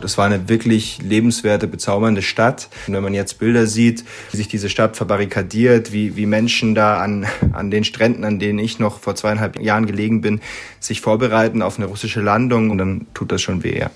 Das 0.00 0.18
war 0.18 0.26
eine 0.26 0.48
wirklich 0.48 1.00
lebenswerte, 1.02 1.66
bezaubernde 1.66 2.22
Stadt. 2.22 2.68
Und 2.86 2.94
wenn 2.94 3.02
man 3.02 3.14
jetzt 3.14 3.38
Bilder 3.38 3.66
sieht, 3.66 4.04
wie 4.30 4.36
sich 4.36 4.48
diese 4.48 4.68
Stadt 4.68 4.96
verbarrikadiert, 4.96 5.92
wie, 5.92 6.16
wie 6.16 6.26
Menschen 6.26 6.74
da 6.74 7.00
an, 7.00 7.26
an 7.52 7.70
den 7.70 7.84
Stränden, 7.84 8.24
an 8.24 8.38
denen 8.38 8.58
ich 8.58 8.78
noch 8.78 9.00
vor 9.00 9.14
zweieinhalb 9.14 9.60
Jahren 9.60 9.86
gelegen 9.86 10.20
bin, 10.20 10.40
sich 10.78 11.00
vorbereiten 11.00 11.62
auf 11.62 11.78
eine 11.78 11.86
russische 11.86 12.20
Landung, 12.20 12.76
dann 12.78 13.06
tut 13.14 13.32
das 13.32 13.42
schon 13.42 13.62
weh. 13.62 13.78
Ja. 13.78 13.90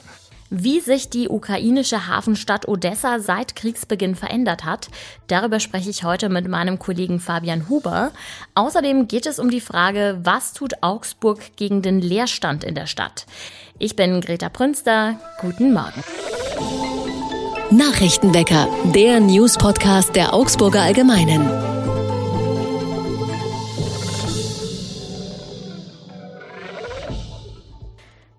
Wie 0.50 0.80
sich 0.80 1.08
die 1.08 1.28
ukrainische 1.28 2.06
Hafenstadt 2.06 2.68
Odessa 2.68 3.18
seit 3.18 3.56
Kriegsbeginn 3.56 4.14
verändert 4.14 4.64
hat, 4.64 4.88
darüber 5.26 5.58
spreche 5.58 5.90
ich 5.90 6.04
heute 6.04 6.28
mit 6.28 6.48
meinem 6.48 6.78
Kollegen 6.78 7.18
Fabian 7.18 7.68
Huber. 7.68 8.12
Außerdem 8.54 9.08
geht 9.08 9.26
es 9.26 9.38
um 9.38 9.50
die 9.50 9.60
Frage, 9.60 10.20
was 10.22 10.52
tut 10.52 10.82
Augsburg 10.82 11.40
gegen 11.56 11.82
den 11.82 12.00
Leerstand 12.00 12.62
in 12.62 12.74
der 12.74 12.86
Stadt? 12.86 13.26
Ich 13.78 13.96
bin 13.96 14.20
Greta 14.20 14.48
Prünster. 14.48 15.18
Guten 15.40 15.72
Morgen. 15.72 16.04
Nachrichtenwecker, 17.70 18.68
der 18.94 19.20
News-Podcast 19.20 20.14
der 20.14 20.34
Augsburger 20.34 20.82
Allgemeinen. 20.82 21.83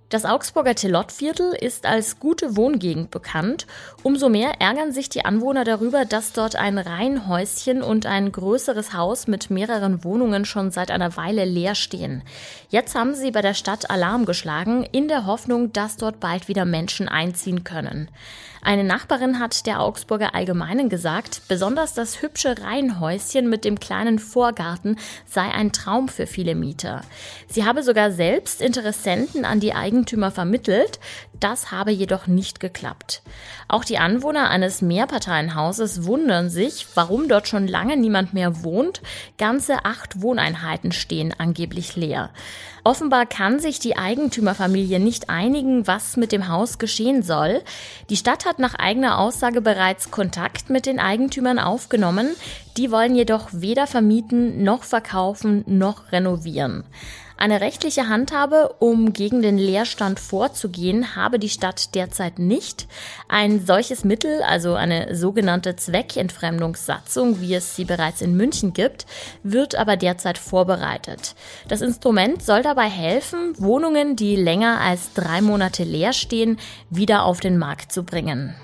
Das 0.09 0.23
Augsburger 0.23 0.75
Telotviertel 0.75 1.53
ist 1.53 1.87
als 1.87 2.19
gute 2.19 2.55
Wohngegend 2.55 3.09
bekannt. 3.09 3.65
Umso 4.03 4.29
mehr 4.29 4.61
ärgern 4.61 4.91
sich 4.91 5.09
die 5.09 5.25
Anwohner 5.25 5.63
darüber, 5.63 6.05
dass 6.05 6.31
dort 6.31 6.55
ein 6.55 6.77
Reihenhäuschen 6.77 7.81
und 7.81 8.05
ein 8.05 8.31
größeres 8.31 8.93
Haus 8.93 9.25
mit 9.25 9.49
mehreren 9.49 10.03
Wohnungen 10.03 10.45
schon 10.45 10.69
seit 10.69 10.91
einer 10.91 11.17
Weile 11.17 11.43
leer 11.43 11.73
stehen. 11.73 12.21
Jetzt 12.69 12.93
haben 12.93 13.15
sie 13.15 13.31
bei 13.31 13.41
der 13.41 13.55
Stadt 13.55 13.89
Alarm 13.89 14.25
geschlagen, 14.25 14.87
in 14.91 15.07
der 15.07 15.25
Hoffnung, 15.25 15.73
dass 15.73 15.97
dort 15.97 16.19
bald 16.19 16.47
wieder 16.47 16.65
Menschen 16.65 17.09
einziehen 17.09 17.63
können. 17.63 18.11
Eine 18.65 18.83
Nachbarin 18.83 19.39
hat 19.39 19.67
der 19.67 19.79
Augsburger 19.79 20.33
Allgemeinen 20.33 20.89
gesagt, 20.89 21.43
besonders 21.47 21.93
das 21.93 22.23
hübsche 22.23 22.55
Reihenhäuschen 22.63 23.47
mit 23.47 23.63
dem 23.63 23.79
kleinen 23.79 24.17
Vorgarten 24.17 24.97
sei 25.27 25.43
ein 25.43 25.71
Traum 25.71 26.07
für 26.07 26.25
viele 26.25 26.55
Mieter. 26.55 27.01
Sie 27.47 27.63
habe 27.63 27.83
sogar 27.83 28.09
selbst 28.09 28.63
Interessenten 28.63 29.45
an 29.45 29.59
die 29.59 29.75
Eigentümer 29.75 30.31
vermittelt, 30.31 30.99
das 31.39 31.71
habe 31.71 31.91
jedoch 31.91 32.25
nicht 32.25 32.59
geklappt. 32.59 33.21
Auch 33.67 33.83
die 33.83 33.99
Anwohner 33.99 34.49
eines 34.49 34.81
Mehrparteienhauses 34.81 36.05
wundern 36.05 36.49
sich, 36.49 36.87
warum 36.95 37.27
dort 37.27 37.47
schon 37.47 37.67
lange 37.67 37.97
niemand 37.97 38.33
mehr 38.33 38.63
wohnt. 38.63 39.01
Ganze 39.37 39.85
acht 39.85 40.21
Wohneinheiten 40.21 40.91
stehen 40.91 41.35
angeblich 41.37 41.95
leer. 41.95 42.31
Offenbar 42.83 43.25
kann 43.25 43.59
sich 43.59 43.79
die 43.79 43.97
Eigentümerfamilie 43.97 44.99
nicht 44.99 45.29
einigen, 45.29 45.87
was 45.87 46.17
mit 46.17 46.31
dem 46.31 46.47
Haus 46.47 46.77
geschehen 46.77 47.23
soll. 47.23 47.63
Die 48.09 48.17
Stadt 48.17 48.45
hat 48.45 48.54
nach 48.59 48.75
eigener 48.75 49.19
Aussage 49.19 49.61
bereits 49.61 50.11
Kontakt 50.11 50.69
mit 50.69 50.85
den 50.85 50.99
Eigentümern 50.99 51.59
aufgenommen. 51.59 52.35
Die 52.77 52.91
wollen 52.91 53.15
jedoch 53.15 53.49
weder 53.51 53.87
vermieten 53.87 54.63
noch 54.63 54.83
verkaufen 54.83 55.63
noch 55.67 56.11
renovieren. 56.11 56.83
Eine 57.37 57.59
rechtliche 57.59 58.07
Handhabe, 58.07 58.75
um 58.79 59.11
gegen 59.11 59.41
den 59.41 59.57
Leerstand 59.57 60.21
vorzugehen, 60.21 61.17
habe 61.17 61.37
die 61.37 61.49
Stadt 61.49 61.93
derzeit 61.93 62.39
nicht. 62.39 62.87
Ein 63.27 63.65
solches 63.65 64.05
Mittel, 64.05 64.41
also 64.41 64.75
eine 64.75 65.15
sogenannte 65.15 65.75
Zweckentfremdungssatzung, 65.75 67.41
wie 67.41 67.53
es 67.55 67.75
sie 67.75 67.83
bereits 67.83 68.21
in 68.21 68.37
München 68.37 68.71
gibt, 68.71 69.05
wird 69.43 69.75
aber 69.75 69.97
derzeit 69.97 70.37
vorbereitet. 70.37 71.35
Das 71.67 71.81
Instrument 71.81 72.41
soll 72.41 72.61
dabei 72.61 72.89
helfen, 72.89 73.53
Wohnungen, 73.57 74.15
die 74.15 74.37
länger 74.37 74.79
als 74.79 75.11
drei 75.13 75.41
Monate 75.41 75.83
leer 75.83 76.13
stehen, 76.13 76.57
wieder 76.89 77.25
auf 77.25 77.41
den 77.41 77.57
Markt 77.57 77.91
zu 77.91 78.03
bringen. 78.03 78.55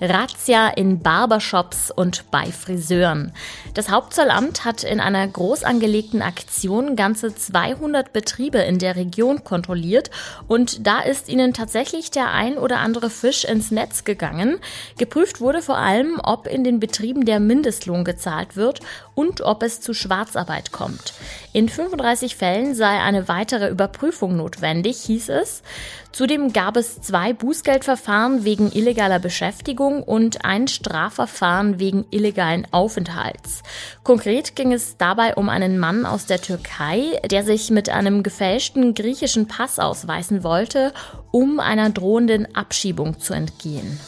Razzia 0.00 0.68
in 0.68 1.00
Barbershops 1.00 1.90
und 1.90 2.30
bei 2.30 2.52
Friseuren. 2.52 3.32
Das 3.72 3.90
Hauptzollamt 3.90 4.66
hat 4.66 4.84
in 4.84 5.00
einer 5.00 5.26
groß 5.26 5.64
angelegten 5.64 6.20
Aktion 6.20 6.96
ganze 6.96 7.34
200 7.34 8.12
Betriebe 8.12 8.58
in 8.58 8.78
der 8.78 8.96
Region 8.96 9.42
kontrolliert 9.42 10.10
und 10.48 10.86
da 10.86 11.00
ist 11.00 11.30
ihnen 11.30 11.54
tatsächlich 11.54 12.10
der 12.10 12.30
ein 12.30 12.58
oder 12.58 12.78
andere 12.80 13.08
Fisch 13.08 13.44
ins 13.44 13.70
Netz 13.70 14.04
gegangen. 14.04 14.58
Geprüft 14.98 15.40
wurde 15.40 15.62
vor 15.62 15.78
allem, 15.78 16.20
ob 16.22 16.46
in 16.46 16.62
den 16.62 16.78
Betrieben 16.78 17.24
der 17.24 17.40
Mindestlohn 17.40 18.04
gezahlt 18.04 18.54
wird 18.54 18.80
und 19.14 19.40
ob 19.40 19.62
es 19.62 19.80
zu 19.80 19.94
Schwarzarbeit 19.94 20.72
kommt. 20.72 21.14
In 21.54 21.70
35 21.70 22.36
Fällen 22.36 22.74
sei 22.74 23.00
eine 23.00 23.28
weitere 23.28 23.70
Überprüfung 23.70 24.36
notwendig, 24.36 24.98
hieß 24.98 25.30
es. 25.30 25.62
Zudem 26.12 26.52
gab 26.52 26.76
es 26.76 27.02
zwei 27.02 27.34
Bußgeldverfahren 27.34 28.44
wegen 28.44 28.72
illegaler 28.72 29.18
Beschäftigung 29.18 29.85
und 29.94 30.44
ein 30.44 30.68
Strafverfahren 30.68 31.78
wegen 31.78 32.04
illegalen 32.10 32.66
Aufenthalts. 32.72 33.62
Konkret 34.02 34.56
ging 34.56 34.72
es 34.72 34.96
dabei 34.96 35.34
um 35.34 35.48
einen 35.48 35.78
Mann 35.78 36.06
aus 36.06 36.26
der 36.26 36.40
Türkei, 36.40 37.20
der 37.30 37.44
sich 37.44 37.70
mit 37.70 37.88
einem 37.88 38.22
gefälschten 38.22 38.94
griechischen 38.94 39.48
Pass 39.48 39.78
ausweisen 39.78 40.42
wollte, 40.44 40.92
um 41.30 41.60
einer 41.60 41.90
drohenden 41.90 42.54
Abschiebung 42.54 43.18
zu 43.18 43.34
entgehen. 43.34 43.98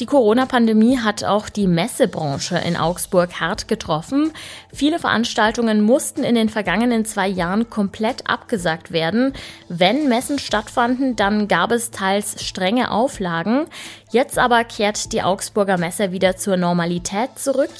Die 0.00 0.06
Corona-Pandemie 0.06 0.98
hat 0.98 1.22
auch 1.22 1.48
die 1.48 1.68
Messebranche 1.68 2.58
in 2.58 2.76
Augsburg 2.76 3.40
hart 3.40 3.68
getroffen. 3.68 4.32
Viele 4.72 4.98
Veranstaltungen 4.98 5.82
mussten 5.82 6.24
in 6.24 6.34
den 6.34 6.48
vergangenen 6.48 7.04
zwei 7.04 7.28
Jahren 7.28 7.70
komplett 7.70 8.28
abgesagt 8.28 8.90
werden. 8.90 9.34
Wenn 9.68 10.08
Messen 10.08 10.40
stattfanden, 10.40 11.14
dann 11.14 11.46
gab 11.46 11.70
es 11.70 11.92
teils 11.92 12.44
strenge 12.44 12.90
Auflagen. 12.90 13.66
Jetzt 14.14 14.38
aber 14.38 14.62
kehrt 14.62 15.12
die 15.12 15.22
Augsburger 15.22 15.76
Messe 15.76 16.12
wieder 16.12 16.36
zur 16.36 16.56
Normalität 16.56 17.36
zurück. 17.36 17.70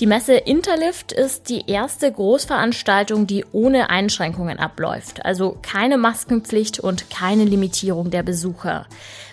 Die 0.00 0.06
Messe 0.06 0.32
Interlift 0.32 1.12
ist 1.12 1.50
die 1.50 1.68
erste 1.70 2.10
Großveranstaltung, 2.10 3.26
die 3.26 3.44
ohne 3.52 3.90
Einschränkungen 3.90 4.58
abläuft. 4.58 5.26
Also 5.26 5.58
keine 5.60 5.98
Maskenpflicht 5.98 6.80
und 6.80 7.10
keine 7.10 7.44
Limitierung 7.44 8.10
der 8.10 8.22
Besucher. 8.22 8.86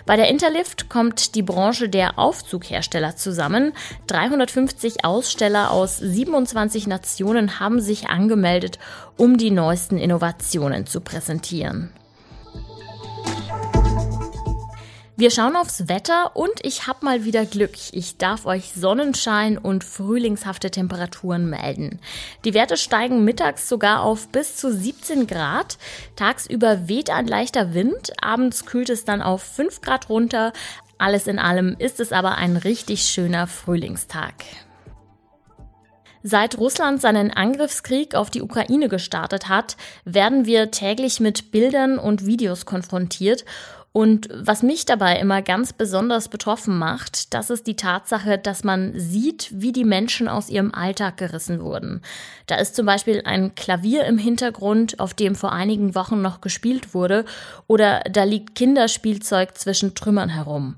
Bei 0.04 0.16
der 0.16 0.28
Interlift 0.28 0.90
kommt 0.90 1.34
die 1.34 1.40
Branche 1.42 1.88
der 1.88 2.18
Aufzughersteller 2.18 3.16
zusammen. 3.16 3.72
350 4.08 5.02
Aussteller 5.02 5.70
aus 5.70 5.96
27 5.96 6.86
Nationen 6.86 7.58
haben 7.58 7.80
sich 7.80 8.10
angemeldet, 8.10 8.78
um 9.16 9.38
die 9.38 9.50
neuesten 9.50 9.96
Innovationen 9.96 10.86
zu 10.86 11.00
präsentieren. 11.00 11.88
Wir 15.16 15.30
schauen 15.30 15.54
aufs 15.54 15.86
Wetter 15.88 16.34
und 16.34 16.50
ich 16.62 16.88
habe 16.88 17.04
mal 17.04 17.24
wieder 17.24 17.46
Glück. 17.46 17.76
Ich 17.92 18.16
darf 18.16 18.46
euch 18.46 18.72
Sonnenschein 18.72 19.58
und 19.58 19.84
frühlingshafte 19.84 20.72
Temperaturen 20.72 21.48
melden. 21.48 22.00
Die 22.44 22.52
Werte 22.52 22.76
steigen 22.76 23.22
mittags 23.22 23.68
sogar 23.68 24.02
auf 24.02 24.26
bis 24.30 24.56
zu 24.56 24.72
17 24.72 25.28
Grad. 25.28 25.78
Tagsüber 26.16 26.88
weht 26.88 27.10
ein 27.10 27.28
leichter 27.28 27.74
Wind, 27.74 28.12
abends 28.20 28.66
kühlt 28.66 28.90
es 28.90 29.04
dann 29.04 29.22
auf 29.22 29.44
5 29.44 29.82
Grad 29.82 30.08
runter. 30.08 30.52
Alles 30.98 31.28
in 31.28 31.38
allem 31.38 31.76
ist 31.78 32.00
es 32.00 32.10
aber 32.10 32.34
ein 32.34 32.56
richtig 32.56 33.02
schöner 33.02 33.46
Frühlingstag. 33.46 34.34
Seit 36.24 36.58
Russland 36.58 37.00
seinen 37.00 37.30
Angriffskrieg 37.30 38.16
auf 38.16 38.30
die 38.30 38.42
Ukraine 38.42 38.88
gestartet 38.88 39.48
hat, 39.48 39.76
werden 40.04 40.44
wir 40.46 40.72
täglich 40.72 41.20
mit 41.20 41.52
Bildern 41.52 41.98
und 41.98 42.26
Videos 42.26 42.66
konfrontiert 42.66 43.44
und 43.96 44.28
was 44.34 44.64
mich 44.64 44.86
dabei 44.86 45.20
immer 45.20 45.40
ganz 45.40 45.72
besonders 45.72 46.28
betroffen 46.28 46.76
macht, 46.76 47.32
das 47.32 47.48
ist 47.48 47.68
die 47.68 47.76
Tatsache, 47.76 48.38
dass 48.38 48.64
man 48.64 48.98
sieht, 48.98 49.50
wie 49.52 49.70
die 49.70 49.84
Menschen 49.84 50.26
aus 50.26 50.50
ihrem 50.50 50.74
Alltag 50.74 51.16
gerissen 51.16 51.62
wurden. 51.62 52.02
Da 52.48 52.56
ist 52.56 52.74
zum 52.74 52.86
Beispiel 52.86 53.22
ein 53.24 53.54
Klavier 53.54 54.02
im 54.06 54.18
Hintergrund, 54.18 54.98
auf 54.98 55.14
dem 55.14 55.36
vor 55.36 55.52
einigen 55.52 55.94
Wochen 55.94 56.20
noch 56.20 56.40
gespielt 56.40 56.92
wurde, 56.92 57.24
oder 57.68 58.00
da 58.10 58.24
liegt 58.24 58.56
Kinderspielzeug 58.56 59.56
zwischen 59.56 59.94
Trümmern 59.94 60.30
herum. 60.30 60.74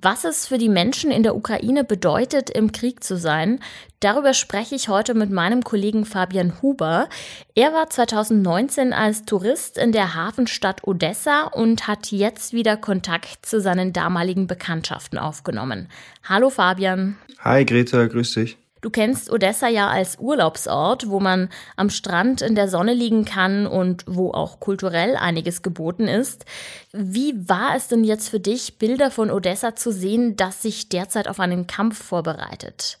Was 0.00 0.22
es 0.22 0.46
für 0.46 0.58
die 0.58 0.68
Menschen 0.68 1.10
in 1.10 1.24
der 1.24 1.34
Ukraine 1.34 1.82
bedeutet, 1.82 2.50
im 2.50 2.70
Krieg 2.70 3.02
zu 3.02 3.16
sein, 3.16 3.58
darüber 3.98 4.32
spreche 4.32 4.76
ich 4.76 4.88
heute 4.88 5.12
mit 5.12 5.32
meinem 5.32 5.64
Kollegen 5.64 6.04
Fabian 6.04 6.62
Huber. 6.62 7.08
Er 7.56 7.72
war 7.72 7.90
2019 7.90 8.92
als 8.92 9.24
Tourist 9.24 9.76
in 9.76 9.90
der 9.90 10.14
Hafenstadt 10.14 10.86
Odessa 10.86 11.48
und 11.48 11.88
hat 11.88 12.12
jetzt 12.12 12.52
wieder 12.52 12.76
Kontakt 12.76 13.44
zu 13.44 13.60
seinen 13.60 13.92
damaligen 13.92 14.46
Bekanntschaften 14.46 15.18
aufgenommen. 15.18 15.88
Hallo 16.22 16.48
Fabian. 16.48 17.16
Hi 17.40 17.64
Greta, 17.64 18.06
grüß 18.06 18.34
dich. 18.34 18.56
Du 18.80 18.90
kennst 18.90 19.30
Odessa 19.30 19.68
ja 19.68 19.88
als 19.88 20.18
Urlaubsort, 20.18 21.08
wo 21.08 21.18
man 21.20 21.48
am 21.76 21.90
Strand 21.90 22.42
in 22.42 22.54
der 22.54 22.68
Sonne 22.68 22.94
liegen 22.94 23.24
kann 23.24 23.66
und 23.66 24.04
wo 24.06 24.30
auch 24.30 24.60
kulturell 24.60 25.16
einiges 25.16 25.62
geboten 25.62 26.06
ist. 26.06 26.44
Wie 26.92 27.34
war 27.48 27.74
es 27.76 27.88
denn 27.88 28.04
jetzt 28.04 28.28
für 28.28 28.40
dich, 28.40 28.78
Bilder 28.78 29.10
von 29.10 29.30
Odessa 29.30 29.74
zu 29.74 29.92
sehen, 29.92 30.36
das 30.36 30.62
sich 30.62 30.88
derzeit 30.88 31.28
auf 31.28 31.40
einen 31.40 31.66
Kampf 31.66 32.02
vorbereitet? 32.02 32.98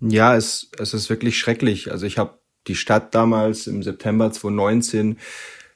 Ja, 0.00 0.36
es, 0.36 0.70
es 0.78 0.94
ist 0.94 1.08
wirklich 1.08 1.38
schrecklich. 1.38 1.90
Also 1.90 2.06
ich 2.06 2.18
habe 2.18 2.40
die 2.66 2.74
Stadt 2.74 3.14
damals 3.14 3.66
im 3.66 3.82
September 3.82 4.30
2019 4.30 5.18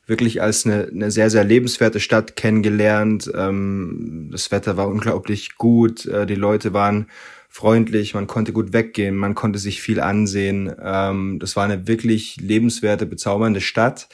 wirklich 0.06 0.40
als 0.40 0.64
eine, 0.67 0.87
eine 0.87 1.11
sehr, 1.11 1.31
sehr 1.31 1.44
lebenswerte 1.44 2.00
Stadt 2.00 2.37
kennengelernt. 2.37 3.31
Ähm, 3.34 4.28
das 4.31 4.50
Wetter 4.52 4.76
war 4.76 4.88
unglaublich 4.88 5.56
gut, 5.56 6.06
äh, 6.06 6.26
die 6.26 6.37
Leute 6.37 6.73
waren 6.73 7.08
freundlich, 7.56 8.12
man 8.12 8.26
konnte 8.26 8.53
gut 8.53 8.75
weggehen, 8.75 9.17
man 9.17 9.35
konnte 9.35 9.58
sich 9.58 9.81
viel 9.81 9.99
ansehen. 9.99 10.70
Ähm, 10.79 11.38
das 11.38 11.56
war 11.56 11.64
eine 11.64 11.88
wirklich 11.88 12.37
lebenswerte, 12.37 13.06
bezaubernde 13.06 13.62
Stadt. 13.62 14.08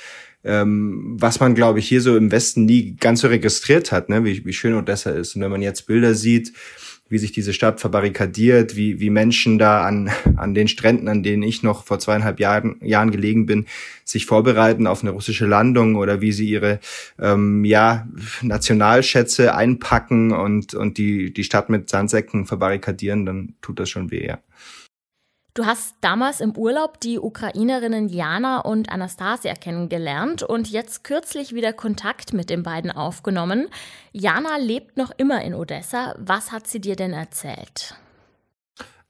Ähm, 0.44 1.16
was 1.18 1.40
man, 1.40 1.56
glaube 1.56 1.80
ich, 1.80 1.88
hier 1.88 2.00
so 2.00 2.16
im 2.16 2.30
Westen 2.30 2.66
nie 2.66 2.94
ganz 2.94 3.20
so 3.20 3.26
registriert 3.26 3.90
hat, 3.90 4.08
ne? 4.08 4.24
wie, 4.24 4.44
wie 4.44 4.52
schön 4.52 4.74
Odessa 4.74 5.10
ist. 5.10 5.34
Und 5.34 5.42
wenn 5.42 5.50
man 5.50 5.60
jetzt 5.60 5.88
Bilder 5.88 6.14
sieht, 6.14 6.52
wie 7.12 7.18
sich 7.18 7.30
diese 7.30 7.52
Stadt 7.52 7.78
verbarrikadiert, 7.78 8.74
wie, 8.74 8.98
wie 8.98 9.10
Menschen 9.10 9.58
da 9.58 9.84
an, 9.84 10.10
an 10.36 10.54
den 10.54 10.66
Stränden, 10.66 11.08
an 11.08 11.22
denen 11.22 11.42
ich 11.42 11.62
noch 11.62 11.84
vor 11.84 11.98
zweieinhalb 11.98 12.40
Jahren, 12.40 12.76
Jahren 12.80 13.10
gelegen 13.10 13.44
bin, 13.44 13.66
sich 14.02 14.24
vorbereiten 14.24 14.86
auf 14.86 15.02
eine 15.02 15.10
russische 15.10 15.44
Landung 15.44 15.96
oder 15.96 16.22
wie 16.22 16.32
sie 16.32 16.48
ihre 16.48 16.80
ähm, 17.20 17.66
ja, 17.66 18.08
Nationalschätze 18.40 19.54
einpacken 19.54 20.32
und, 20.32 20.72
und 20.72 20.96
die, 20.96 21.34
die 21.34 21.44
Stadt 21.44 21.68
mit 21.68 21.90
Sandsäcken 21.90 22.46
verbarrikadieren, 22.46 23.26
dann 23.26 23.54
tut 23.60 23.78
das 23.78 23.90
schon 23.90 24.10
weh, 24.10 24.26
ja. 24.26 24.38
Du 25.54 25.66
hast 25.66 25.96
damals 26.00 26.40
im 26.40 26.56
Urlaub 26.56 26.99
die 27.00 27.19
Ukrainerinnen 27.19 28.08
Jana 28.08 28.60
und 28.60 28.88
Anastasia 28.88 29.52
kennengelernt 29.52 30.43
und 30.43 30.70
jetzt 30.70 31.04
kürzlich 31.04 31.54
wieder 31.54 31.75
Kontakt 31.75 32.32
mit 32.32 32.49
den 32.49 32.62
beiden 32.62 32.90
aufgenommen. 32.90 33.69
Jana 34.12 34.56
lebt 34.56 34.96
noch 34.96 35.10
immer 35.19 35.43
in 35.43 35.52
Odessa. 35.52 36.14
Was 36.19 36.52
hat 36.52 36.66
sie 36.66 36.81
dir 36.81 36.96
denn 36.96 37.12
erzählt? 37.12 37.94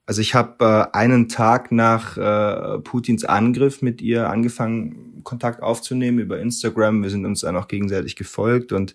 Also 0.04 0.20
ich 0.20 0.34
habe 0.34 0.90
äh, 0.92 0.98
einen 0.98 1.28
Tag 1.28 1.70
nach 1.70 2.16
äh, 2.16 2.80
Putins 2.80 3.24
Angriff 3.24 3.80
mit 3.80 4.02
ihr 4.02 4.28
angefangen, 4.28 5.22
Kontakt 5.22 5.62
aufzunehmen 5.62 6.18
über 6.18 6.40
Instagram. 6.40 7.04
Wir 7.04 7.10
sind 7.10 7.24
uns 7.24 7.42
dann 7.42 7.56
auch 7.56 7.68
gegenseitig 7.68 8.16
gefolgt 8.16 8.72
und 8.72 8.94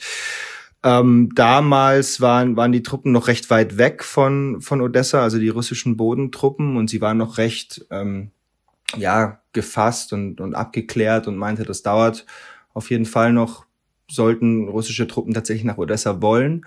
ähm, 0.84 1.30
damals 1.36 2.22
waren, 2.22 2.56
waren 2.56 2.72
die 2.72 2.84
Truppen 2.84 3.12
noch 3.12 3.28
recht 3.28 3.50
weit 3.50 3.78
weg 3.78 4.04
von, 4.04 4.62
von 4.62 4.82
Odessa, 4.82 5.22
also 5.22 5.40
die 5.40 5.50
russischen 5.50 5.98
Bodentruppen, 5.98 6.78
und 6.78 6.90
sie 6.90 7.02
waren 7.02 7.18
noch 7.18 7.38
recht 7.38 7.86
ähm, 7.90 8.32
ja, 8.96 9.42
gefasst 9.54 10.14
und, 10.14 10.40
und 10.40 10.56
abgeklärt 10.56 11.28
und 11.28 11.38
meinte, 11.38 11.64
das 11.64 11.82
dauert 11.82 12.26
auf 12.74 12.90
jeden 12.90 13.06
Fall 13.06 13.34
noch, 13.34 13.66
sollten 14.10 14.70
russische 14.70 15.08
Truppen 15.08 15.34
tatsächlich 15.34 15.66
nach 15.66 15.78
Odessa 15.78 16.22
wollen. 16.22 16.66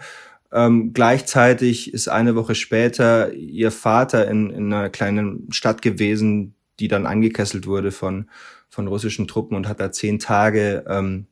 Ähm, 0.53 0.93
gleichzeitig 0.93 1.95
ist 1.95 2.09
eine 2.09 2.35
Woche 2.35 2.55
später 2.55 3.33
ihr 3.33 3.71
Vater 3.71 4.29
in, 4.29 4.51
in 4.51 4.73
einer 4.73 4.91
kleinen 4.91 5.51
Stadt 5.53 5.81
gewesen, 5.81 6.55
die 6.81 6.89
dann 6.89 7.07
angekesselt 7.07 7.67
wurde 7.67 7.93
von, 7.93 8.29
von 8.69 8.89
russischen 8.89 9.29
Truppen 9.29 9.57
und 9.57 9.69
hat 9.69 9.81
da 9.81 9.93
zehn 9.93 10.19
Tage 10.19 10.85
ähm, 10.89 11.27
äh, 11.27 11.30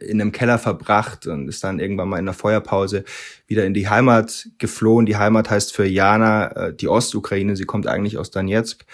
in 0.00 0.20
einem 0.20 0.32
Keller 0.32 0.58
verbracht 0.58 1.26
und 1.26 1.48
ist 1.48 1.62
dann 1.62 1.78
irgendwann 1.78 2.08
mal 2.08 2.18
in 2.18 2.24
der 2.24 2.34
Feuerpause 2.34 3.04
wieder 3.46 3.64
in 3.64 3.74
die 3.74 3.88
Heimat 3.88 4.48
geflohen. 4.58 5.06
Die 5.06 5.16
Heimat 5.16 5.50
heißt 5.50 5.74
für 5.74 5.86
Jana 5.86 6.48
äh, 6.48 6.74
die 6.74 6.88
Ostukraine. 6.88 7.56
Sie 7.56 7.64
kommt 7.64 7.86
eigentlich 7.86 8.18
aus 8.18 8.30
Donetsk 8.30 8.84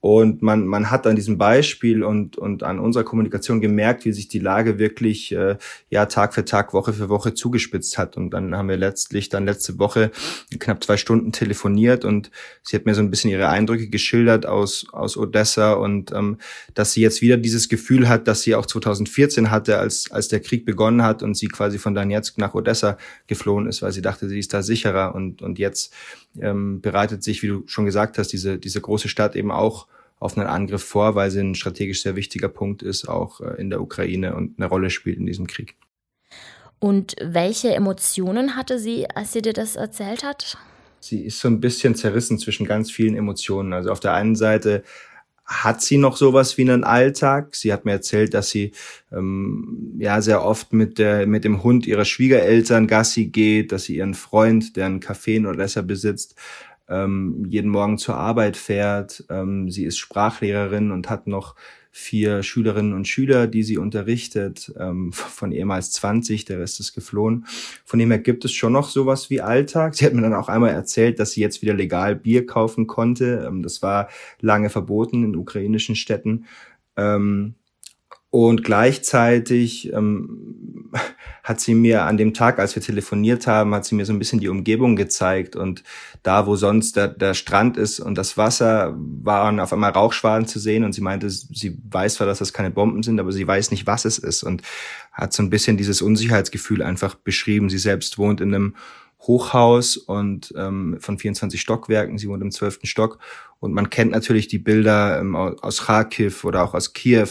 und 0.00 0.42
man, 0.42 0.64
man 0.64 0.92
hat 0.92 1.08
an 1.08 1.16
diesem 1.16 1.38
Beispiel 1.38 2.04
und, 2.04 2.38
und 2.38 2.62
an 2.62 2.78
unserer 2.78 3.02
Kommunikation 3.02 3.60
gemerkt, 3.60 4.04
wie 4.04 4.12
sich 4.12 4.28
die 4.28 4.38
Lage 4.38 4.78
wirklich 4.78 5.32
äh, 5.32 5.56
ja 5.90 6.06
Tag 6.06 6.34
für 6.34 6.44
Tag, 6.44 6.72
Woche 6.72 6.92
für 6.92 7.08
Woche 7.08 7.34
zugespitzt 7.34 7.98
hat. 7.98 8.16
Und 8.16 8.30
dann 8.30 8.56
haben 8.56 8.68
wir 8.68 8.76
letztlich 8.76 9.28
dann 9.28 9.44
letzte 9.44 9.80
Woche 9.80 10.12
knapp 10.56 10.84
zwei 10.84 10.96
Stunden 10.96 11.32
telefoniert 11.32 12.04
und 12.04 12.30
sie 12.62 12.76
hat 12.76 12.86
mir 12.86 12.94
so 12.94 13.02
ein 13.02 13.10
bisschen 13.10 13.30
ihre 13.30 13.48
Eindrücke 13.48 13.88
geschildert 13.88 14.46
aus, 14.46 14.86
aus 14.92 15.16
Odessa 15.16 15.72
und 15.72 16.12
ähm, 16.12 16.38
dass 16.74 16.92
sie 16.92 17.00
jetzt 17.00 17.20
wieder 17.20 17.36
dieses 17.36 17.68
Gefühl 17.68 18.08
hat, 18.08 18.28
dass 18.28 18.42
sie 18.42 18.54
auch 18.54 18.66
2014 18.66 19.50
hatte, 19.50 19.78
als, 19.78 20.12
als 20.12 20.28
der 20.28 20.38
Krieg 20.38 20.64
begonnen 20.64 21.02
hat 21.02 21.24
und 21.24 21.36
sie 21.36 21.48
quasi 21.48 21.78
von 21.78 21.94
Donetsk 21.94 22.38
nach 22.38 22.54
Odessa 22.54 22.98
geflohen 23.26 23.66
ist, 23.66 23.82
weil 23.82 23.90
sie 23.90 24.02
dachte, 24.02 24.28
sie 24.28 24.38
ist 24.38 24.54
da 24.54 24.62
sicherer 24.62 25.16
und, 25.16 25.42
und 25.42 25.58
jetzt 25.58 25.92
ähm, 26.40 26.80
bereitet 26.80 27.22
sich, 27.22 27.42
wie 27.42 27.48
du 27.48 27.62
schon 27.66 27.84
gesagt 27.84 28.18
hast, 28.18 28.28
diese, 28.28 28.58
diese 28.58 28.80
große 28.80 29.08
Stadt 29.08 29.36
eben 29.36 29.50
auch 29.50 29.86
auf 30.20 30.36
einen 30.36 30.46
Angriff 30.46 30.82
vor, 30.82 31.14
weil 31.14 31.30
sie 31.30 31.40
ein 31.40 31.54
strategisch 31.54 32.02
sehr 32.02 32.16
wichtiger 32.16 32.48
Punkt 32.48 32.82
ist, 32.82 33.08
auch 33.08 33.40
äh, 33.40 33.60
in 33.60 33.70
der 33.70 33.80
Ukraine 33.80 34.34
und 34.34 34.58
eine 34.58 34.66
Rolle 34.66 34.90
spielt 34.90 35.18
in 35.18 35.26
diesem 35.26 35.46
Krieg. 35.46 35.76
Und 36.80 37.16
welche 37.20 37.74
Emotionen 37.74 38.56
hatte 38.56 38.78
sie, 38.78 39.08
als 39.10 39.32
sie 39.32 39.42
dir 39.42 39.52
das 39.52 39.76
erzählt 39.76 40.22
hat? 40.22 40.56
Sie 41.00 41.24
ist 41.24 41.40
so 41.40 41.48
ein 41.48 41.60
bisschen 41.60 41.94
zerrissen 41.94 42.38
zwischen 42.38 42.66
ganz 42.66 42.90
vielen 42.90 43.16
Emotionen. 43.16 43.72
Also 43.72 43.90
auf 43.90 44.00
der 44.00 44.14
einen 44.14 44.36
Seite 44.36 44.82
hat 45.48 45.80
sie 45.80 45.96
noch 45.96 46.18
sowas 46.18 46.58
wie 46.58 46.62
einen 46.62 46.84
Alltag. 46.84 47.56
Sie 47.56 47.72
hat 47.72 47.86
mir 47.86 47.92
erzählt, 47.92 48.34
dass 48.34 48.50
sie 48.50 48.72
ähm, 49.10 49.96
ja 49.98 50.20
sehr 50.20 50.44
oft 50.44 50.74
mit 50.74 50.98
der 50.98 51.26
mit 51.26 51.44
dem 51.44 51.62
Hund 51.62 51.86
ihrer 51.86 52.04
Schwiegereltern 52.04 52.86
Gassi 52.86 53.26
geht, 53.26 53.72
dass 53.72 53.84
sie 53.84 53.96
ihren 53.96 54.14
Freund, 54.14 54.76
der 54.76 54.86
einen 54.86 55.00
Café 55.00 55.36
in 55.36 55.46
Odessa 55.46 55.80
besitzt, 55.80 56.36
ähm, 56.88 57.46
jeden 57.48 57.70
Morgen 57.70 57.96
zur 57.96 58.16
Arbeit 58.16 58.58
fährt. 58.58 59.24
Ähm, 59.30 59.70
sie 59.70 59.84
ist 59.84 59.98
Sprachlehrerin 59.98 60.90
und 60.90 61.08
hat 61.08 61.26
noch 61.26 61.54
vier 61.98 62.44
Schülerinnen 62.44 62.92
und 62.92 63.08
Schüler, 63.08 63.48
die 63.48 63.64
sie 63.64 63.76
unterrichtet, 63.76 64.72
ähm, 64.78 65.12
von 65.12 65.50
ehemals 65.50 65.90
20, 65.92 66.44
der 66.44 66.60
Rest 66.60 66.78
ist 66.78 66.94
geflohen. 66.94 67.44
Von 67.84 67.98
dem 67.98 68.10
her 68.10 68.20
gibt 68.20 68.44
es 68.44 68.52
schon 68.52 68.72
noch 68.72 68.88
sowas 68.88 69.30
wie 69.30 69.40
Alltag. 69.40 69.96
Sie 69.96 70.06
hat 70.06 70.14
mir 70.14 70.22
dann 70.22 70.34
auch 70.34 70.48
einmal 70.48 70.70
erzählt, 70.70 71.18
dass 71.18 71.32
sie 71.32 71.40
jetzt 71.40 71.60
wieder 71.60 71.74
legal 71.74 72.14
Bier 72.14 72.46
kaufen 72.46 72.86
konnte. 72.86 73.44
Ähm, 73.46 73.64
das 73.64 73.82
war 73.82 74.08
lange 74.40 74.70
verboten 74.70 75.24
in 75.24 75.34
ukrainischen 75.34 75.96
Städten. 75.96 76.46
Ähm, 76.96 77.56
und 78.30 78.62
gleichzeitig 78.62 79.92
ähm, 79.92 80.90
hat 81.42 81.60
sie 81.60 81.74
mir 81.74 82.02
an 82.02 82.18
dem 82.18 82.34
Tag, 82.34 82.58
als 82.58 82.74
wir 82.74 82.82
telefoniert 82.82 83.46
haben, 83.46 83.74
hat 83.74 83.86
sie 83.86 83.94
mir 83.94 84.04
so 84.04 84.12
ein 84.12 84.18
bisschen 84.18 84.40
die 84.40 84.48
Umgebung 84.48 84.96
gezeigt. 84.96 85.56
Und 85.56 85.82
da, 86.22 86.46
wo 86.46 86.54
sonst 86.56 86.96
der, 86.96 87.08
der 87.08 87.32
Strand 87.32 87.78
ist 87.78 88.00
und 88.00 88.18
das 88.18 88.36
Wasser, 88.36 88.94
waren 88.96 89.60
auf 89.60 89.72
einmal 89.72 89.92
Rauchschwaden 89.92 90.46
zu 90.46 90.58
sehen. 90.58 90.84
Und 90.84 90.92
sie 90.92 91.00
meinte, 91.00 91.30
sie 91.30 91.78
weiß 91.90 92.14
zwar, 92.14 92.26
dass 92.26 92.38
das 92.38 92.52
keine 92.52 92.70
Bomben 92.70 93.02
sind, 93.02 93.18
aber 93.18 93.32
sie 93.32 93.46
weiß 93.46 93.70
nicht, 93.70 93.86
was 93.86 94.04
es 94.04 94.18
ist. 94.18 94.42
Und 94.42 94.62
hat 95.12 95.32
so 95.32 95.42
ein 95.42 95.50
bisschen 95.50 95.78
dieses 95.78 96.02
Unsicherheitsgefühl 96.02 96.82
einfach 96.82 97.14
beschrieben. 97.14 97.70
Sie 97.70 97.78
selbst 97.78 98.18
wohnt 98.18 98.42
in 98.42 98.54
einem 98.54 98.76
Hochhaus 99.22 99.96
und 99.96 100.52
ähm, 100.56 100.98
von 101.00 101.18
24 101.18 101.60
Stockwerken. 101.60 102.18
Sie 102.18 102.28
wohnt 102.28 102.42
im 102.42 102.52
zwölften 102.52 102.86
Stock. 102.86 103.18
Und 103.58 103.72
man 103.72 103.88
kennt 103.90 104.12
natürlich 104.12 104.48
die 104.48 104.58
Bilder 104.58 105.18
ähm, 105.18 105.34
aus 105.34 105.86
Kharkiv 105.86 106.44
oder 106.44 106.62
auch 106.62 106.74
aus 106.74 106.92
Kiew 106.92 107.28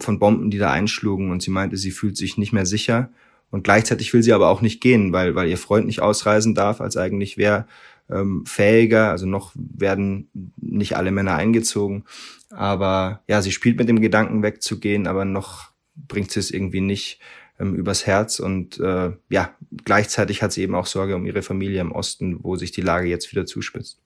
von 0.00 0.18
Bomben, 0.18 0.50
die 0.50 0.58
da 0.58 0.70
einschlugen. 0.70 1.30
Und 1.30 1.42
sie 1.42 1.50
meinte, 1.50 1.76
sie 1.76 1.90
fühlt 1.90 2.16
sich 2.16 2.38
nicht 2.38 2.52
mehr 2.52 2.66
sicher. 2.66 3.10
Und 3.50 3.64
gleichzeitig 3.64 4.12
will 4.12 4.22
sie 4.22 4.32
aber 4.32 4.48
auch 4.48 4.60
nicht 4.60 4.80
gehen, 4.80 5.12
weil, 5.12 5.34
weil 5.34 5.48
ihr 5.48 5.58
Freund 5.58 5.86
nicht 5.86 6.00
ausreisen 6.00 6.54
darf, 6.54 6.80
als 6.80 6.96
eigentlich 6.96 7.36
wäre 7.36 7.66
ähm, 8.10 8.44
fähiger, 8.46 9.10
also 9.10 9.26
noch 9.26 9.52
werden 9.54 10.28
nicht 10.56 10.96
alle 10.96 11.10
Männer 11.10 11.34
eingezogen, 11.34 12.04
aber 12.50 13.22
ja, 13.28 13.42
sie 13.42 13.52
spielt 13.52 13.78
mit 13.78 13.88
dem 13.88 14.00
Gedanken 14.00 14.42
wegzugehen, 14.42 15.06
aber 15.06 15.24
noch 15.24 15.70
bringt 15.94 16.30
sie 16.30 16.40
es 16.40 16.50
irgendwie 16.50 16.80
nicht 16.80 17.20
ähm, 17.58 17.74
übers 17.74 18.06
Herz. 18.06 18.40
Und 18.40 18.80
äh, 18.80 19.12
ja, 19.28 19.54
gleichzeitig 19.84 20.42
hat 20.42 20.52
sie 20.52 20.62
eben 20.62 20.74
auch 20.74 20.86
Sorge 20.86 21.14
um 21.14 21.26
ihre 21.26 21.42
Familie 21.42 21.80
im 21.80 21.92
Osten, 21.92 22.42
wo 22.42 22.56
sich 22.56 22.72
die 22.72 22.82
Lage 22.82 23.08
jetzt 23.08 23.30
wieder 23.30 23.46
zuspitzt. 23.46 24.00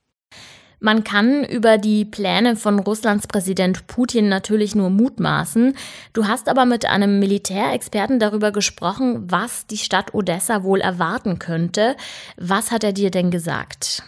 Man 0.85 1.03
kann 1.03 1.45
über 1.45 1.79
die 1.79 2.05
Pläne 2.05 2.57
von 2.57 2.79
Russlands 2.79 3.27
Präsident 3.27 3.87
Putin 3.87 4.29
natürlich 4.29 4.75
nur 4.75 4.91
mutmaßen. 4.91 5.75
Du 6.13 6.27
hast 6.27 6.47
aber 6.47 6.67
mit 6.67 6.85
einem 6.85 7.21
Militärexperten 7.21 8.19
darüber 8.21 8.53
gesprochen, 8.53 9.25
was 9.31 9.67
die 9.67 9.79
Stadt 9.79 10.13
Odessa 10.13 10.63
wohl 10.63 10.83
erwarten 10.83 11.39
könnte. 11.39 11.97
Was 12.37 12.71
hat 12.71 12.85
er 12.85 12.93
dir 12.93 13.11
denn 13.11 13.31
gesagt? 13.31 14.03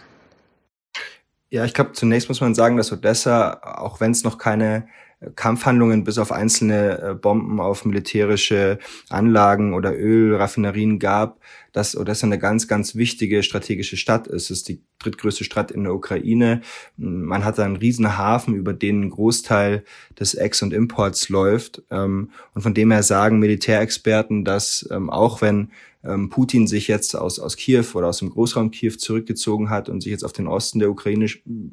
Ja, 1.49 1.65
ich 1.65 1.73
glaube, 1.73 1.93
zunächst 1.93 2.29
muss 2.29 2.41
man 2.41 2.53
sagen, 2.53 2.77
dass 2.77 2.91
Odessa, 2.91 3.59
auch 3.63 3.99
wenn 3.99 4.11
es 4.11 4.23
noch 4.23 4.37
keine 4.37 4.87
Kampfhandlungen 5.35 6.03
bis 6.03 6.19
auf 6.19 6.31
einzelne 6.31 7.01
äh, 7.01 7.13
Bomben 7.15 7.59
auf 7.59 7.85
militärische 7.85 8.77
Anlagen 9.09 9.73
oder 9.73 9.97
Ölraffinerien 9.97 10.99
gab, 10.99 11.39
dass 11.73 11.97
Odessa 11.97 12.27
eine 12.27 12.37
ganz, 12.37 12.67
ganz 12.67 12.95
wichtige 12.95 13.41
strategische 13.41 13.97
Stadt 13.97 14.27
ist. 14.27 14.45
Es 14.45 14.51
ist 14.51 14.67
die 14.69 14.81
drittgrößte 14.99 15.43
Stadt 15.43 15.71
in 15.71 15.83
der 15.83 15.95
Ukraine. 15.95 16.61
Man 16.97 17.43
hat 17.43 17.57
da 17.57 17.65
einen 17.65 17.77
riesen 17.77 18.17
Hafen, 18.17 18.53
über 18.53 18.73
den 18.73 19.01
ein 19.01 19.09
Großteil 19.09 19.83
des 20.19 20.35
Ex- 20.35 20.61
und 20.61 20.71
Imports 20.71 21.29
läuft. 21.29 21.81
Ähm, 21.89 22.29
und 22.53 22.61
von 22.61 22.75
dem 22.75 22.91
her 22.91 23.03
sagen 23.03 23.39
Militärexperten, 23.39 24.45
dass 24.45 24.87
ähm, 24.91 25.09
auch 25.09 25.41
wenn 25.41 25.71
ähm, 26.07 26.29
Putin 26.29 26.67
sich 26.67 26.87
jetzt 26.87 27.15
aus, 27.15 27.39
aus 27.39 27.57
Kiew 27.57 27.85
oder 27.93 28.07
aus 28.07 28.19
dem 28.19 28.29
Großraum 28.29 28.71
Kiew 28.71 28.93
zurückgezogen 28.97 29.69
hat 29.69 29.89
und 29.89 30.01
sich 30.01 30.11
jetzt 30.11 30.23
auf 30.23 30.33
den 30.33 30.47
Osten 30.47 30.79
der 30.79 30.89
Ukraine 30.89 31.27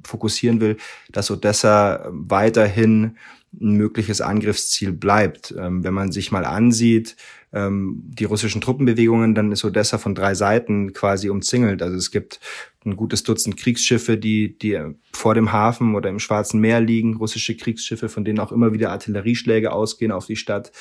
fokussieren 0.05 0.61
will, 0.61 0.77
dass 1.11 1.31
Odessa 1.31 2.09
weiterhin 2.11 3.17
ein 3.61 3.77
mögliches 3.77 4.21
Angriffsziel 4.21 4.93
bleibt. 4.93 5.55
Ähm, 5.59 5.85
wenn 5.85 5.95
man 5.95 6.13
sich 6.13 6.33
mal 6.33 6.45
ansieht, 6.45 7.17
ähm, 7.53 8.03
die 8.05 8.25
russischen 8.25 8.61
Truppenbewegungen, 8.61 9.35
dann 9.35 9.53
ist 9.53 9.65
Odessa 9.65 9.99
von 9.99 10.15
drei 10.15 10.35
Seiten 10.35 10.93
quasi 10.93 11.31
umzingelt. 11.31 11.83
Also 11.83 11.97
es 11.97 12.11
gibt 12.11 12.41
ein 12.85 12.97
gutes 12.97 13.23
Dutzend 13.23 13.57
Kriegsschiffe, 13.57 14.19
die, 14.19 14.59
die 14.59 14.79
vor 15.13 15.35
dem 15.35 15.53
Hafen 15.53 15.95
oder 15.95 16.11
im 16.11 16.19
Schwarzen 16.19 16.61
Meer 16.61 16.81
liegen, 16.81 17.17
russische 17.17 17.57
Kriegsschiffe, 17.57 18.09
von 18.09 18.25
denen 18.25 18.41
auch 18.41 18.53
immer 18.53 18.73
wieder 18.73 18.91
Artillerieschläge 18.91 19.73
ausgehen 19.73 20.13
auf 20.13 20.27
die 20.27 20.37
Stadt. 20.37 20.73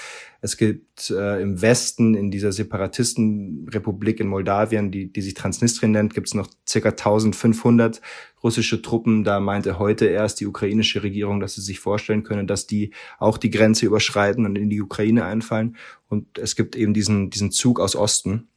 Es 0.42 0.58
gibt 0.58 1.10
äh, 1.12 1.42
im 1.42 1.62
Westen, 1.62 2.16
in 2.16 2.30
dieser 2.30 2.52
Separatistenrepublik 2.52 4.20
in 4.20 4.28
Moldawien, 4.28 4.92
die, 4.92 5.14
die 5.14 5.22
sich 5.22 5.36
Transnistrien 5.36 5.92
nennt, 5.92 6.14
gibt 6.14 6.28
es 6.28 6.34
noch 6.34 6.50
circa 6.68 6.90
1500 6.90 8.02
russische 8.44 8.82
Truppen. 8.82 9.24
Da 9.24 9.40
meinte 9.40 9.80
heute 9.80 10.06
erst 10.06 10.42
die 10.42 10.48
ukrainische 10.48 11.04
Regierung, 11.04 11.40
dass 11.40 11.56
sie 11.56 11.62
sich 11.62 11.80
vorstellen 11.80 12.24
können, 12.24 12.48
dass 12.48 12.63
die 12.68 12.94
auch 13.20 13.38
die 13.38 13.50
Grenze 13.52 13.86
überschreiten 13.86 14.46
und 14.46 14.58
in 14.58 14.70
die 14.70 14.82
Ukraine 14.82 15.26
einfallen. 15.26 15.78
Und 16.10 16.38
es 16.38 16.56
gibt 16.56 16.76
eben 16.76 16.94
diesen, 16.94 17.30
diesen 17.30 17.52
Zug 17.52 17.80
aus 17.80 17.96
Osten, 17.96 18.50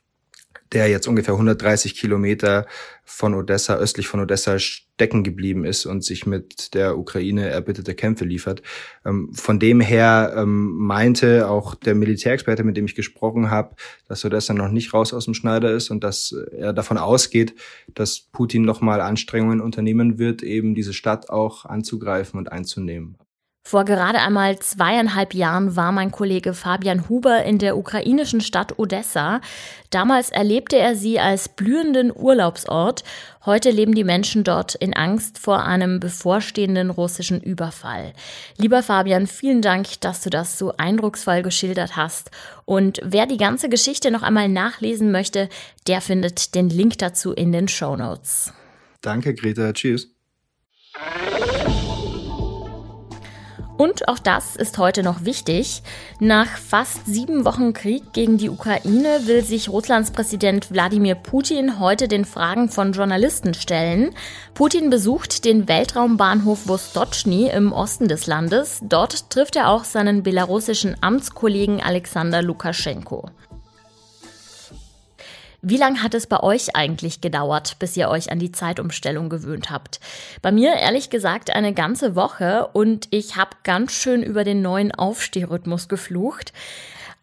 der 0.72 0.88
jetzt 0.88 1.06
ungefähr 1.06 1.34
130 1.34 1.94
Kilometer 1.94 2.66
von 3.04 3.34
Odessa, 3.34 3.76
östlich 3.76 4.08
von 4.08 4.20
Odessa 4.20 4.58
stecken 4.58 5.22
geblieben 5.22 5.64
ist 5.64 5.86
und 5.86 6.04
sich 6.04 6.26
mit 6.26 6.74
der 6.74 6.98
Ukraine 6.98 7.48
erbitterte 7.48 7.94
Kämpfe 7.94 8.24
liefert. 8.24 8.62
Ähm, 9.04 9.32
von 9.32 9.60
dem 9.60 9.80
her 9.80 10.34
ähm, 10.36 10.76
meinte 10.76 11.48
auch 11.48 11.74
der 11.74 11.94
Militärexperte, 11.94 12.64
mit 12.64 12.76
dem 12.76 12.86
ich 12.86 12.94
gesprochen 12.94 13.50
habe, 13.50 13.76
dass 14.08 14.24
Odessa 14.24 14.54
noch 14.54 14.70
nicht 14.70 14.92
raus 14.92 15.14
aus 15.14 15.26
dem 15.26 15.34
Schneider 15.34 15.70
ist 15.70 15.90
und 15.90 16.02
dass 16.02 16.32
er 16.32 16.72
davon 16.72 16.98
ausgeht, 16.98 17.54
dass 17.94 18.20
Putin 18.20 18.62
nochmal 18.62 19.00
Anstrengungen 19.00 19.60
unternehmen 19.60 20.18
wird, 20.18 20.42
eben 20.42 20.74
diese 20.74 20.94
Stadt 20.94 21.30
auch 21.30 21.64
anzugreifen 21.64 22.38
und 22.38 22.50
einzunehmen. 22.50 23.16
Vor 23.66 23.84
gerade 23.84 24.20
einmal 24.20 24.60
zweieinhalb 24.60 25.34
Jahren 25.34 25.74
war 25.74 25.90
mein 25.90 26.12
Kollege 26.12 26.54
Fabian 26.54 27.08
Huber 27.08 27.42
in 27.42 27.58
der 27.58 27.76
ukrainischen 27.76 28.40
Stadt 28.40 28.78
Odessa. 28.78 29.40
Damals 29.90 30.30
erlebte 30.30 30.76
er 30.76 30.94
sie 30.94 31.18
als 31.18 31.48
blühenden 31.48 32.12
Urlaubsort. 32.14 33.02
Heute 33.44 33.72
leben 33.72 33.96
die 33.96 34.04
Menschen 34.04 34.44
dort 34.44 34.76
in 34.76 34.94
Angst 34.94 35.38
vor 35.38 35.64
einem 35.64 35.98
bevorstehenden 35.98 36.90
russischen 36.90 37.40
Überfall. 37.40 38.12
Lieber 38.56 38.84
Fabian, 38.84 39.26
vielen 39.26 39.62
Dank, 39.62 40.00
dass 40.00 40.20
du 40.20 40.30
das 40.30 40.60
so 40.60 40.76
eindrucksvoll 40.76 41.42
geschildert 41.42 41.96
hast. 41.96 42.30
Und 42.66 43.00
wer 43.02 43.26
die 43.26 43.36
ganze 43.36 43.68
Geschichte 43.68 44.12
noch 44.12 44.22
einmal 44.22 44.48
nachlesen 44.48 45.10
möchte, 45.10 45.48
der 45.88 46.00
findet 46.00 46.54
den 46.54 46.70
Link 46.70 46.98
dazu 46.98 47.32
in 47.32 47.50
den 47.50 47.66
Show 47.66 47.96
Notes. 47.96 48.52
Danke, 49.00 49.34
Greta. 49.34 49.72
Tschüss. 49.72 50.14
Und 53.76 54.08
auch 54.08 54.18
das 54.18 54.56
ist 54.56 54.78
heute 54.78 55.02
noch 55.02 55.24
wichtig. 55.24 55.82
Nach 56.18 56.46
fast 56.46 57.04
sieben 57.06 57.44
Wochen 57.44 57.74
Krieg 57.74 58.12
gegen 58.14 58.38
die 58.38 58.48
Ukraine 58.48 59.20
will 59.26 59.44
sich 59.44 59.68
Russlands 59.68 60.10
Präsident 60.10 60.70
Wladimir 60.70 61.14
Putin 61.14 61.78
heute 61.78 62.08
den 62.08 62.24
Fragen 62.24 62.70
von 62.70 62.92
Journalisten 62.92 63.52
stellen. 63.52 64.14
Putin 64.54 64.88
besucht 64.88 65.44
den 65.44 65.68
Weltraumbahnhof 65.68 66.66
Vostochny 66.68 67.48
im 67.48 67.72
Osten 67.72 68.08
des 68.08 68.26
Landes. 68.26 68.80
Dort 68.82 69.28
trifft 69.28 69.56
er 69.56 69.68
auch 69.68 69.84
seinen 69.84 70.22
belarussischen 70.22 70.96
Amtskollegen 71.02 71.82
Alexander 71.82 72.40
Lukaschenko. 72.40 73.28
Wie 75.68 75.78
lange 75.78 76.00
hat 76.00 76.14
es 76.14 76.28
bei 76.28 76.38
euch 76.38 76.76
eigentlich 76.76 77.20
gedauert, 77.20 77.80
bis 77.80 77.96
ihr 77.96 78.08
euch 78.08 78.30
an 78.30 78.38
die 78.38 78.52
Zeitumstellung 78.52 79.28
gewöhnt 79.28 79.68
habt? 79.68 79.98
Bei 80.40 80.52
mir 80.52 80.74
ehrlich 80.74 81.10
gesagt 81.10 81.50
eine 81.50 81.74
ganze 81.74 82.14
Woche 82.14 82.68
und 82.72 83.08
ich 83.10 83.34
habe 83.34 83.50
ganz 83.64 83.90
schön 83.90 84.22
über 84.22 84.44
den 84.44 84.62
neuen 84.62 84.92
Aufstehrhythmus 84.92 85.88
geflucht. 85.88 86.52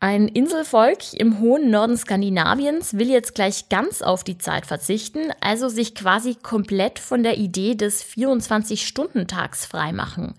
Ein 0.04 0.28
Inselvolk 0.28 1.14
im 1.14 1.40
hohen 1.40 1.72
Norden 1.72 1.96
Skandinaviens 1.96 2.98
will 2.98 3.10
jetzt 3.10 3.36
gleich 3.36 3.70
ganz 3.70 4.02
auf 4.02 4.26
die 4.26 4.38
Zeit 4.38 4.66
verzichten, 4.66 5.32
also 5.40 5.70
sich 5.70 5.96
quasi 5.96 6.36
komplett 6.36 7.00
von 7.00 7.24
der 7.24 7.38
Idee 7.38 7.76
des 7.76 8.04
24-Stunden-Tags 8.04 9.66
freimachen. 9.66 10.34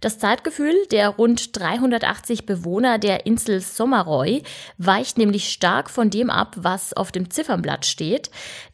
Das 0.00 0.20
Zeitgefühl 0.20 0.72
der 0.92 1.08
rund 1.08 1.58
380 1.58 2.46
Bewohner 2.46 3.00
der 3.00 3.26
Insel 3.26 3.60
Sommeroy 3.60 4.44
weicht 4.76 5.18
nämlich 5.18 5.48
stark 5.48 5.90
von 5.90 6.10
dem 6.10 6.30
ab, 6.30 6.54
was 6.56 6.92
auf 6.92 7.10
dem 7.10 7.28
Ziffernblatt 7.28 7.86
steht. 7.86 8.30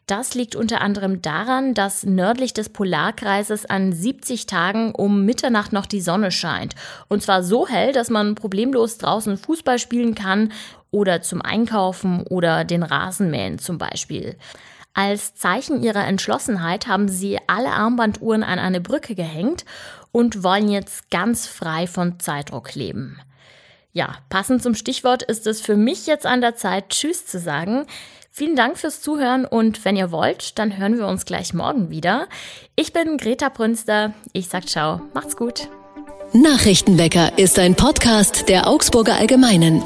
Das 0.06 0.34
liegt 0.34 0.54
unter 0.54 0.82
anderem 0.82 1.22
daran, 1.22 1.72
dass 1.72 2.04
nördlich 2.04 2.52
des 2.52 2.68
Polarkreises 2.68 3.64
an 3.64 3.92
70 3.92 4.44
Tagen 4.44 4.94
um 4.94 5.24
Mitternacht 5.24 5.72
noch 5.72 5.86
die 5.86 6.02
Sonne 6.02 6.30
scheint. 6.30 6.74
Und 7.08 7.22
zwar 7.22 7.42
so 7.42 7.66
hell, 7.66 7.92
dass 7.92 8.10
man 8.10 8.34
problemlos 8.34 8.98
draußen 8.98 9.38
Fußball 9.38 9.78
spielen 9.78 10.14
kann 10.14 10.52
oder 10.90 11.22
zum 11.22 11.40
Einkaufen 11.40 12.26
oder 12.26 12.64
den 12.64 12.82
Rasen 12.82 13.30
mähen 13.30 13.58
zum 13.58 13.78
Beispiel. 13.78 14.36
Als 14.92 15.34
Zeichen 15.34 15.82
ihrer 15.82 16.06
Entschlossenheit 16.06 16.86
haben 16.86 17.08
sie 17.08 17.38
alle 17.46 17.70
Armbanduhren 17.70 18.44
an 18.44 18.58
eine 18.58 18.80
Brücke 18.80 19.14
gehängt 19.14 19.64
und 20.12 20.44
wollen 20.44 20.68
jetzt 20.68 21.10
ganz 21.10 21.46
frei 21.46 21.86
von 21.86 22.20
Zeitdruck 22.20 22.74
leben. 22.74 23.18
Ja, 23.92 24.16
passend 24.28 24.62
zum 24.62 24.74
Stichwort 24.74 25.22
ist 25.22 25.46
es 25.46 25.60
für 25.60 25.76
mich 25.76 26.06
jetzt 26.06 26.26
an 26.26 26.40
der 26.40 26.56
Zeit, 26.56 26.90
Tschüss 26.90 27.26
zu 27.26 27.38
sagen. 27.38 27.86
Vielen 28.36 28.56
Dank 28.56 28.78
fürs 28.78 29.00
Zuhören 29.00 29.44
und 29.44 29.84
wenn 29.84 29.94
ihr 29.94 30.10
wollt, 30.10 30.58
dann 30.58 30.76
hören 30.76 30.98
wir 30.98 31.06
uns 31.06 31.24
gleich 31.24 31.54
morgen 31.54 31.90
wieder. 31.90 32.26
Ich 32.74 32.92
bin 32.92 33.16
Greta 33.16 33.48
Brünster. 33.48 34.12
Ich 34.32 34.48
sag 34.48 34.68
ciao. 34.68 35.00
Macht's 35.14 35.36
gut. 35.36 35.68
Nachrichtenwecker 36.32 37.38
ist 37.38 37.60
ein 37.60 37.76
Podcast 37.76 38.48
der 38.48 38.66
Augsburger 38.66 39.14
Allgemeinen. 39.14 39.84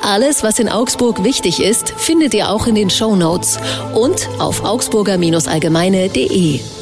Alles, 0.00 0.42
was 0.42 0.58
in 0.58 0.70
Augsburg 0.70 1.24
wichtig 1.24 1.62
ist, 1.62 1.90
findet 1.90 2.32
ihr 2.32 2.48
auch 2.48 2.66
in 2.66 2.74
den 2.74 2.88
Show 2.88 3.16
Notes 3.16 3.58
und 3.94 4.30
auf 4.38 4.64
augsburger-allgemeine.de. 4.64 6.79